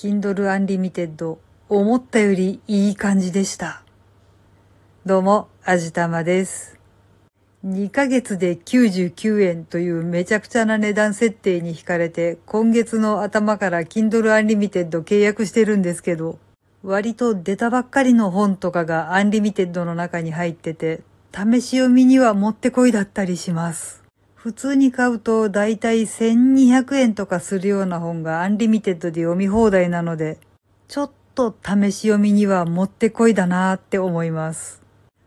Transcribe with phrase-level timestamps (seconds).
[0.00, 1.36] Kindle Unlimited
[1.68, 3.82] 思ったよりいい感じでした。
[5.04, 6.78] どうも、あじたまです。
[7.66, 16.38] 2ヶ月で99円というめちゃくちゃな値段設定に惹かれて、今月の頭から Kindle Unlimited 契約してるんですけど、
[16.82, 23.99] 割と出たばっかりの本とかが Unlimited の中に入ってて、試し読みにはもってこいだったりします。
[24.42, 30.38] 普通に買うとだいたい1200円とかするような本が Unlimited で読み放題なので、
[30.88, 34.80] ちょっと試し読みにはもってこいだなーって思います。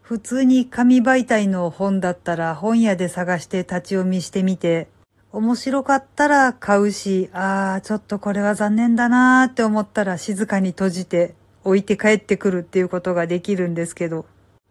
[0.00, 4.86] 普通に紙媒体の本だったら本屋で探して立ち読みしてみて、
[5.32, 11.34] 面白かったら買うし、あーちょっとこれは残念だなーって思ったら静かに閉じて
[11.64, 14.24] 置いて帰ってくるっていうことができるんですけど、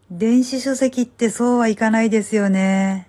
[0.09, 3.08] 電子書籍ってそうはいかないですよね。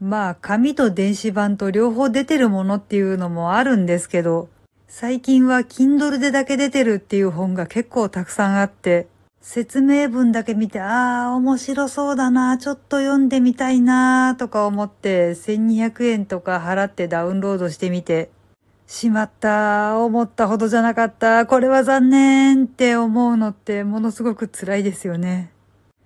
[0.00, 4.48] まあ紙と電子版と両方出てるものっていうのもあるんですけど、
[4.88, 9.06] 最近は Kindle でだけ出てるっていう本が結構たくさんあって、
[9.42, 18.30] 説明文だけ見て、ああ、面白そうだな、ちょっと読んでみたいな、とか思って、1200円とか払ってダウンロードしてみて、
[18.86, 25.52] しまった、思ったほどじゃなかった、これは残念って思うのってものすごく辛いですよね。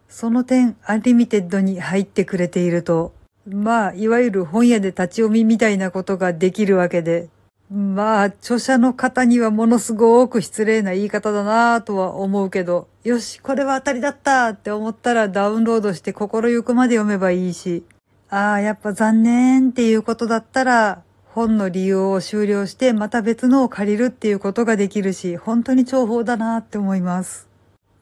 [0.08, 3.12] その点、アンリミテッドに入ってくれていると、
[3.46, 7.28] まあ、いわゆる本屋で立ち読みみたいなことができるわけで、
[7.70, 17.84] まあ、著者の方にはものすごく失礼な言い方だなぁとは思うけど、よし、これは当たりだったって思ったらダウンロードして心ゆくまで読めばいいし、
[18.30, 27.48] ああ、やっぱ残念っていうことだったら、本の利用を終了してまた別のを借りるっていうことができるし、本当に重宝だなって思います。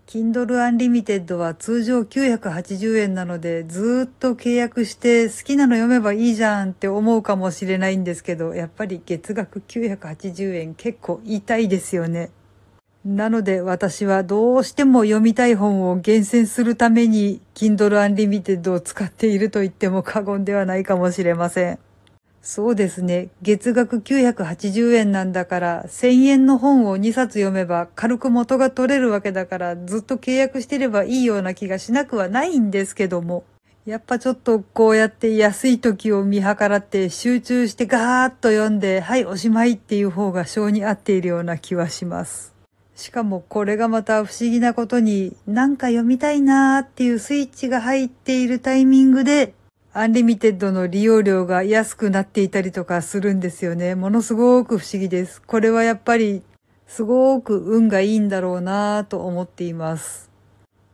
[0.06, 12.30] Kindle Unlimited は通常980円なのでずっと契約して好きなの読めばいいじゃんって思うかもしれないんですけど、やっぱり月額980円結構痛いですよね。
[13.04, 21.78] なので私はどうしても読みたい本を厳選するために Kindle Unlimited を使っていると言っても過言ではないかもしれません。
[22.42, 23.28] そうですね。
[23.40, 33.44] 月額980円なんだから、1000円の本を2冊読めば軽く元が取れるわけだから、ずっと契約してればいいような気がしなくはないんですけども。
[33.86, 42.52] やっぱちょっとこうやって安い時を見計らって集中してガーッと読んで、はい、おしまいっていう方が性に合っているような気はします。
[42.96, 49.54] しかもこれがまた不思議なことに、なんか読みたいなーっていうスイッチが入っているタイミングで、
[49.94, 53.94] Unlimited の利用料が安くなっていたりとかするんですよね。
[53.94, 55.42] ものすごく不思議です。
[55.42, 56.42] これはやっぱり
[56.86, 60.30] すごく運がいいんだろうなぁと思っています。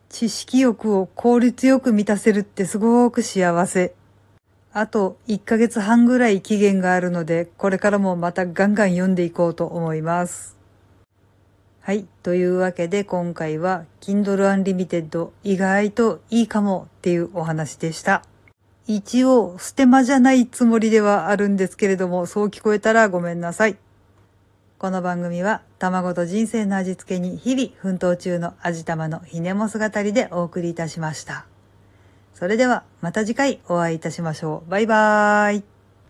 [0.09, 3.95] 知識欲を効率よく満たせるってすごく幸せ。
[4.73, 10.57] あと1ヶ月半ぐらい期限があるので、これからもまたガンガン読んでいこうと思います。
[11.79, 12.05] はい。
[12.25, 18.25] というわけで今回は Kindle Unlimited 意外といいかもっていうお話でした。
[18.89, 23.77] 一応、ステマじゃないつもりではあるんですけれども、そう聞こえたらごめんなさい。
[24.79, 31.45] この番組は、卵と人生の味付けに日々奮闘中の味玉のひねも姿りでお送りいたしました。
[32.33, 34.71] それでは、また次回お会いいたしましょう。
[34.71, 35.78] バイバーイ。